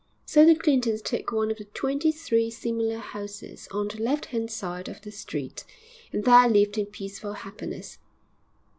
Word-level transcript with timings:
So 0.25 0.43
the 0.43 0.55
Clintons 0.55 1.03
took 1.03 1.31
one 1.31 1.51
of 1.51 1.57
the 1.59 1.65
twenty 1.65 2.11
three 2.11 2.49
similar 2.49 2.97
houses 2.97 3.67
on 3.69 3.87
the 3.87 4.01
left 4.01 4.25
hand 4.25 4.49
side 4.49 4.89
of 4.89 4.99
the 5.03 5.11
street, 5.11 5.63
and 6.11 6.23
there 6.23 6.49
lived 6.49 6.75
in 6.79 6.87
peaceful 6.87 7.33
happiness. 7.33 7.99